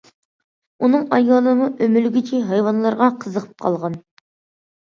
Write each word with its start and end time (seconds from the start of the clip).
ئۇنىڭ 0.85 1.03
ئايالىمۇ 1.17 1.67
ئۆمىلىگۈچى 1.87 2.39
ھايۋانلارغا 2.49 3.11
قىزىقىپ 3.25 3.55
قالغان. 3.67 4.01